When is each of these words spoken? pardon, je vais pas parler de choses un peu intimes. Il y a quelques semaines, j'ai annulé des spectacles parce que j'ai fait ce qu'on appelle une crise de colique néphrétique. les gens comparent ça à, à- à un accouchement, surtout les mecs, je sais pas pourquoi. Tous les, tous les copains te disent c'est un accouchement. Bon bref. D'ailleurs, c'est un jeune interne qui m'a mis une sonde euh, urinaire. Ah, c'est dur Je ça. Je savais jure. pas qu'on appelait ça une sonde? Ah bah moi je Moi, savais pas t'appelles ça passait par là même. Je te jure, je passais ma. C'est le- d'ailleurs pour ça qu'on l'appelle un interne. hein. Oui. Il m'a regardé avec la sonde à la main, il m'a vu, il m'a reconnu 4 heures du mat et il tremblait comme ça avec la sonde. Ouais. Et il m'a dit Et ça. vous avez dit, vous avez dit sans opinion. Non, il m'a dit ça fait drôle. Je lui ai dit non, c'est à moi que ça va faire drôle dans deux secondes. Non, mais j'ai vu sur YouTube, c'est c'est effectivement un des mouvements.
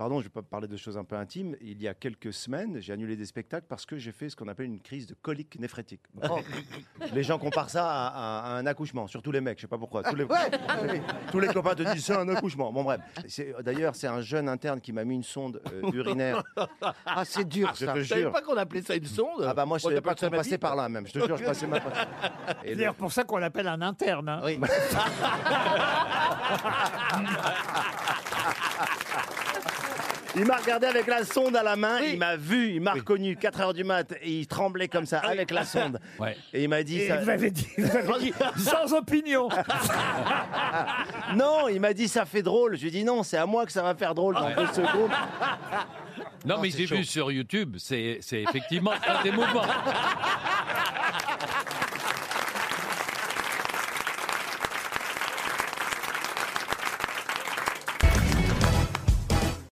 pardon, 0.00 0.18
je 0.20 0.24
vais 0.24 0.30
pas 0.30 0.40
parler 0.40 0.66
de 0.66 0.78
choses 0.78 0.96
un 0.96 1.04
peu 1.04 1.14
intimes. 1.14 1.56
Il 1.60 1.82
y 1.82 1.86
a 1.86 1.92
quelques 1.92 2.32
semaines, 2.32 2.78
j'ai 2.80 2.94
annulé 2.94 3.16
des 3.16 3.26
spectacles 3.26 3.66
parce 3.68 3.84
que 3.84 3.98
j'ai 3.98 4.12
fait 4.12 4.30
ce 4.30 4.34
qu'on 4.36 4.48
appelle 4.48 4.64
une 4.64 4.80
crise 4.80 5.06
de 5.06 5.12
colique 5.12 5.58
néphrétique. 5.60 6.00
les 7.12 7.22
gens 7.22 7.38
comparent 7.38 7.68
ça 7.68 7.86
à, 7.86 8.06
à- 8.06 8.40
à 8.54 8.58
un 8.58 8.64
accouchement, 8.64 9.06
surtout 9.06 9.30
les 9.30 9.42
mecs, 9.42 9.58
je 9.58 9.62
sais 9.62 9.68
pas 9.68 9.76
pourquoi. 9.76 10.02
Tous 10.04 10.16
les, 10.16 10.26
tous 11.30 11.38
les 11.38 11.48
copains 11.48 11.74
te 11.74 11.82
disent 11.82 12.02
c'est 12.06 12.14
un 12.16 12.26
accouchement. 12.30 12.72
Bon 12.72 12.82
bref. 12.82 13.00
D'ailleurs, 13.62 13.94
c'est 13.94 14.06
un 14.06 14.22
jeune 14.22 14.48
interne 14.48 14.80
qui 14.80 14.94
m'a 14.94 15.04
mis 15.04 15.16
une 15.16 15.22
sonde 15.22 15.60
euh, 15.70 15.90
urinaire. 15.92 16.42
Ah, 17.04 17.24
c'est 17.26 17.46
dur 17.46 17.70
Je 17.74 17.84
ça. 17.84 17.94
Je 17.96 18.04
savais 18.04 18.20
jure. 18.22 18.32
pas 18.32 18.40
qu'on 18.40 18.56
appelait 18.56 18.80
ça 18.82 18.94
une 18.94 19.04
sonde? 19.04 19.42
Ah 19.46 19.52
bah 19.52 19.66
moi 19.66 19.76
je 19.78 19.82
Moi, 19.82 19.90
savais 19.92 20.00
pas 20.00 20.14
t'appelles 20.14 20.30
ça 20.30 20.36
passait 20.36 20.58
par 20.58 20.76
là 20.76 20.88
même. 20.88 21.06
Je 21.06 21.12
te 21.12 21.18
jure, 21.26 21.36
je 21.36 21.44
passais 21.44 21.66
ma. 21.66 21.78
C'est 22.62 22.70
le- 22.70 22.76
d'ailleurs 22.76 22.94
pour 22.94 23.12
ça 23.12 23.24
qu'on 23.24 23.36
l'appelle 23.36 23.66
un 23.68 23.82
interne. 23.82 24.28
hein. 24.28 24.40
Oui. 24.44 24.58
Il 30.36 30.44
m'a 30.44 30.56
regardé 30.56 30.86
avec 30.86 31.06
la 31.06 31.24
sonde 31.24 31.56
à 31.56 31.62
la 31.62 31.74
main, 31.76 31.98
il 32.00 32.18
m'a 32.18 32.36
vu, 32.36 32.72
il 32.74 32.80
m'a 32.80 32.92
reconnu 32.92 33.36
4 33.36 33.60
heures 33.60 33.74
du 33.74 33.82
mat 33.84 34.12
et 34.22 34.30
il 34.30 34.46
tremblait 34.46 34.86
comme 34.88 35.06
ça 35.06 35.18
avec 35.18 35.50
la 35.50 35.64
sonde. 35.64 35.98
Ouais. 36.18 36.36
Et 36.52 36.64
il 36.64 36.68
m'a 36.68 36.82
dit 36.82 37.00
Et 37.00 37.08
ça. 37.08 37.16
vous 37.16 37.28
avez 37.30 37.50
dit, 37.50 37.66
vous 37.78 37.96
avez 37.96 38.18
dit 38.20 38.32
sans 38.58 38.92
opinion. 38.94 39.48
Non, 41.34 41.68
il 41.68 41.80
m'a 41.80 41.92
dit 41.92 42.08
ça 42.08 42.24
fait 42.24 42.42
drôle. 42.42 42.76
Je 42.76 42.82
lui 42.82 42.88
ai 42.88 42.90
dit 42.90 43.04
non, 43.04 43.22
c'est 43.22 43.36
à 43.36 43.46
moi 43.46 43.64
que 43.64 43.72
ça 43.72 43.82
va 43.82 43.94
faire 43.94 44.14
drôle 44.14 44.34
dans 44.34 44.50
deux 44.50 44.66
secondes. 44.66 45.10
Non, 46.44 46.58
mais 46.60 46.70
j'ai 46.70 46.86
vu 46.86 47.04
sur 47.04 47.30
YouTube, 47.30 47.76
c'est 47.78 48.18
c'est 48.20 48.42
effectivement 48.42 48.92
un 49.06 49.22
des 49.22 49.30
mouvements. 49.30 49.62